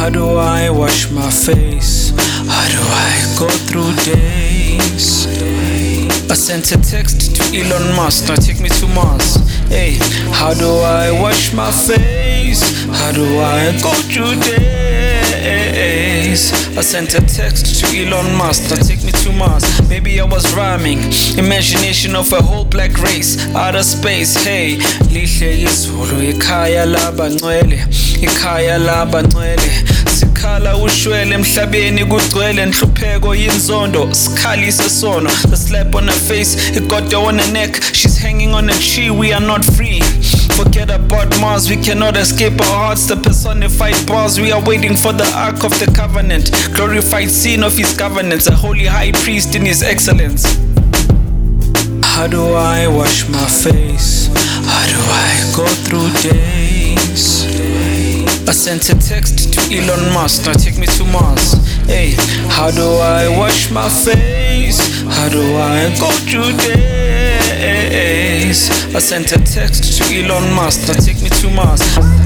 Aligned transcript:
How 0.00 0.08
do 0.08 0.38
I 0.38 0.70
wash 0.70 1.10
my 1.10 1.28
face? 1.30 2.08
How 2.48 2.66
do 2.72 2.80
I 2.80 3.36
go 3.38 3.48
through 3.68 3.92
days? 3.96 5.26
I 6.30 6.34
sent 6.34 6.72
a 6.72 6.78
text 6.80 7.36
to 7.36 7.42
Elon 7.54 7.94
Musk, 7.94 8.26
now 8.26 8.36
take 8.36 8.60
me 8.60 8.70
to 8.70 8.86
Mars. 8.86 9.36
Hey, 9.68 9.98
how 10.32 10.54
do 10.54 10.70
I 10.70 11.10
wash 11.20 11.52
my 11.52 11.70
face? 11.70 12.62
How 12.86 13.12
do 13.12 13.40
I 13.40 13.78
go 13.82 13.92
through 14.08 14.40
days? 14.40 14.99
I 16.80 16.82
sent 16.82 17.12
a 17.12 17.20
text 17.20 17.78
to 17.80 17.86
Elon 17.94 18.34
Musk, 18.38 18.70
now 18.70 18.76
take 18.76 19.04
me 19.04 19.12
to 19.12 19.32
Mars. 19.32 19.86
Maybe 19.90 20.18
I 20.18 20.24
was 20.24 20.50
rhyming, 20.54 20.98
imagination 21.36 22.16
of 22.16 22.32
a 22.32 22.40
whole 22.40 22.64
black 22.64 22.96
race, 23.02 23.36
outer 23.54 23.82
space. 23.82 24.34
Hey, 24.44 24.78
lihle 25.10 25.60
izulu, 25.60 26.22
ikhaya 26.30 26.86
labangcwele, 26.86 27.84
ikhaya 28.22 28.78
labangcwele. 28.78 29.70
sikhala 30.20 30.76
ushwele 30.76 31.34
emhlabeni 31.34 32.04
kugcwele 32.04 32.66
nhlupheko 32.66 33.34
yinzondo 33.34 34.14
sikhalise 34.14 34.90
sono 34.90 35.30
the 35.30 35.56
slap 35.56 35.94
on 35.94 36.08
her 36.08 36.12
face 36.12 36.56
igodo 36.76 37.22
on 37.24 37.38
her 37.38 37.52
neck 37.52 37.82
she's 37.94 38.18
hanging 38.18 38.54
on 38.54 38.70
a 38.70 38.72
tree 38.72 39.10
we 39.10 39.32
are 39.32 39.46
not 39.46 39.64
free 39.64 40.02
Forget 40.62 40.90
about 40.90 41.30
Mars, 41.40 41.70
we 41.70 41.76
cannot 41.78 42.18
escape 42.18 42.60
our 42.60 42.76
hearts. 42.88 43.06
The 43.06 43.16
personified 43.16 44.06
bars, 44.06 44.38
we 44.38 44.52
are 44.52 44.62
waiting 44.62 44.94
for 44.94 45.10
the 45.10 45.24
Ark 45.34 45.64
of 45.64 45.70
the 45.80 45.90
Covenant. 45.96 46.50
Glorified 46.76 47.30
scene 47.30 47.62
of 47.62 47.74
his 47.74 47.96
governance, 47.96 48.46
a 48.46 48.54
holy 48.54 48.84
high 48.84 49.12
priest 49.12 49.54
in 49.54 49.64
his 49.64 49.82
excellence. 49.82 50.44
How 52.04 52.26
do 52.26 52.52
I 52.52 52.86
wash 52.88 53.26
my 53.30 53.46
face? 53.46 54.28
How 54.68 54.84
do 54.84 55.00
I 55.08 55.52
go 55.56 55.66
through 55.66 56.10
days? 56.30 57.46
I 58.46 58.52
sent 58.52 58.90
a 58.90 58.98
text 59.00 59.54
to 59.54 59.60
Elon 59.74 60.12
Musk, 60.12 60.44
now 60.44 60.52
take 60.52 60.76
me 60.76 60.86
to 60.88 61.04
Mars. 61.04 61.54
Hey, 61.86 62.12
how 62.50 62.70
do 62.70 62.84
I 63.00 63.28
wash 63.38 63.70
my 63.70 63.88
face? 63.88 64.78
How 65.04 65.30
do 65.30 65.56
I 65.56 65.96
go 65.98 66.10
through 66.28 66.52
days? 66.58 67.48
I 68.92 68.98
sent 68.98 69.30
a 69.30 69.38
text 69.38 69.98
to 69.98 70.04
Elon 70.14 70.52
Musk, 70.52 70.88
now 70.88 70.94
take 70.94 71.22
me 71.22 71.28
to 71.28 71.50
Mars. 71.50 72.19